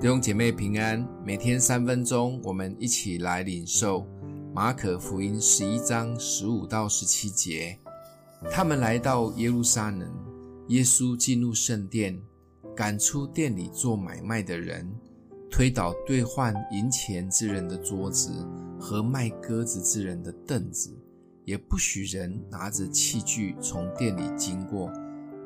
[0.00, 4.06] 弟兄姐妹平安，每天三分钟，我们一起来领受
[4.54, 7.76] 马可福音十一章十五到十七节。
[8.48, 10.08] 他们来到耶路撒冷，
[10.68, 12.16] 耶稣进入圣殿，
[12.76, 14.88] 赶出店里做买卖的人，
[15.50, 18.30] 推倒兑换银钱之人的桌子
[18.78, 20.96] 和卖鸽子之人的凳子，
[21.44, 24.92] 也不许人拿着器具从店里经过，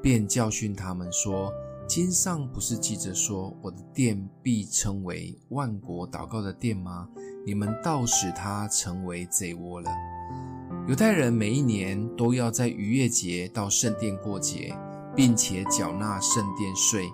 [0.00, 1.52] 便教训他们说。
[1.86, 7.08] 经上不是记着说，我的殿必称为万国祷告的殿吗？
[7.46, 9.90] 你们倒使它成为贼窝了。
[10.88, 14.76] 犹太人每一年都要在逾越节到圣殿过节，
[15.14, 17.08] 并且缴纳圣殿税，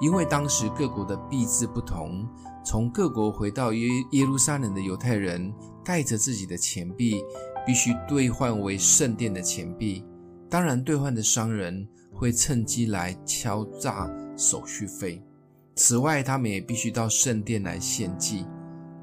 [0.00, 2.28] 因为当时各国的币制不同。
[2.64, 7.24] 从各国回到耶耶路撒冷的犹太人，带着自己的钱币，
[7.66, 10.04] 必须兑换为圣殿的钱币。
[10.50, 11.88] 当然，兑换的商人。
[12.22, 15.20] 会趁机来敲诈手续费。
[15.74, 18.46] 此外，他们也必须到圣殿来献祭。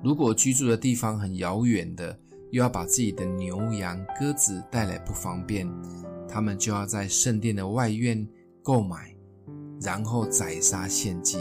[0.01, 2.17] 如果居住的地方很遥远的，
[2.51, 5.69] 又要把自己的牛羊鸽子带来不方便，
[6.29, 8.25] 他们就要在圣殿的外院
[8.63, 9.13] 购买，
[9.81, 11.39] 然后宰杀献祭。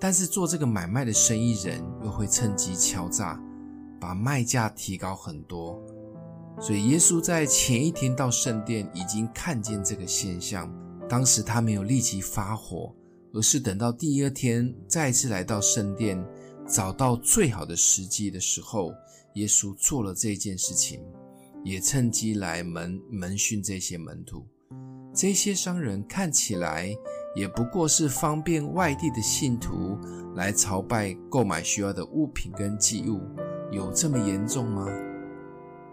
[0.00, 3.40] 但是做这个买卖的生意人又会趁机敲诈，
[4.00, 5.80] 把卖价提高很多。
[6.60, 10.72] 所以，耶稣在前一天到圣殿，已经看见这个现象。
[11.08, 12.94] 当时他没有立即发火，
[13.32, 16.24] 而是等到第二天再次来到圣殿，
[16.66, 18.92] 找到最好的时机的时候，
[19.34, 21.02] 耶稣做了这件事情，
[21.62, 24.46] 也趁机来门门训这些门徒。
[25.12, 26.92] 这些商人看起来
[27.36, 29.98] 也不过是方便外地的信徒
[30.34, 33.20] 来朝拜、购买需要的物品跟祭物，
[33.70, 34.86] 有这么严重吗？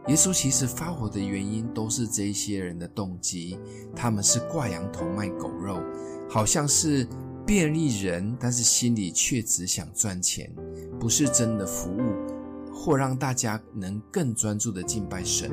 [0.07, 3.57] 耶稣其实发火的原因都是这些人的动机，
[3.95, 5.79] 他们是挂羊头卖狗肉，
[6.27, 7.07] 好像是
[7.45, 10.51] 便利人，但是心里却只想赚钱，
[10.99, 15.51] 不是真的服务，或让大家能更专注的敬拜神，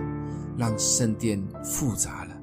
[0.56, 2.34] 让圣殿复杂了，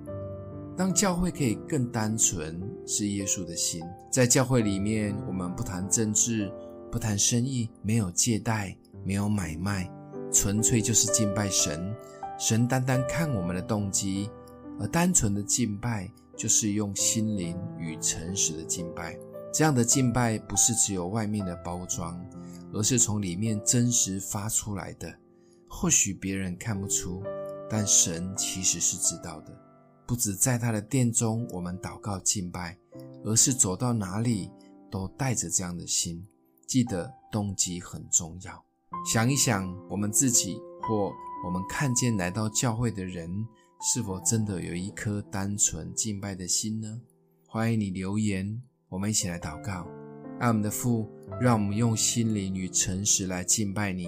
[0.77, 3.81] 让教会可以更单纯，是耶稣的心。
[4.11, 6.51] 在教会里面，我们不谈政治，
[6.91, 9.91] 不谈生意，没有借贷，没有买卖。
[10.35, 11.95] 纯粹就是敬拜神，
[12.37, 14.29] 神单单看我们的动机，
[14.77, 19.17] 而单纯的敬拜就是用心灵与诚实的敬拜。
[19.53, 22.21] 这样的敬拜不是只有外面的包装，
[22.73, 25.09] 而是从里面真实发出来的。
[25.69, 27.23] 或许别人看不出，
[27.69, 29.57] 但神其实是知道的。
[30.05, 32.77] 不止在他的殿中我们祷告敬拜，
[33.23, 34.51] 而是走到哪里
[34.91, 36.27] 都带着这样的心。
[36.67, 38.64] 记得动机很重要。
[39.05, 41.13] 想一想，我们自己或
[41.45, 43.29] 我们看见来到教会的人，
[43.79, 46.99] 是否真的有一颗单纯敬拜的心呢？
[47.47, 49.85] 欢迎你留言，我们一起来祷告。
[50.39, 51.07] 爱我们的父，
[51.39, 54.07] 让我们用心灵与诚实来敬拜你。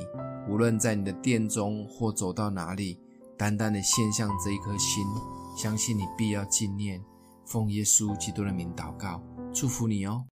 [0.50, 3.00] 无论在你的殿中或走到哪里，
[3.38, 5.06] 单单的献上这一颗心，
[5.56, 7.00] 相信你必要纪念。
[7.46, 9.22] 奉耶稣基督的名祷告，
[9.54, 10.26] 祝福你哦。